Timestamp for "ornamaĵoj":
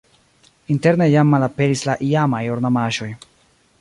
2.57-3.11